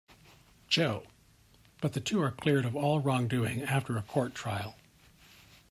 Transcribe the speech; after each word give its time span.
Joe, 0.67 1.05
but 1.79 1.93
the 1.93 1.99
two 2.01 2.23
are 2.23 2.31
cleared 2.31 2.65
of 2.65 2.75
all 2.75 3.01
wrongdoing 3.01 3.61
after 3.61 3.97
a 3.97 4.01
court 4.01 4.33
trial. 4.33 4.75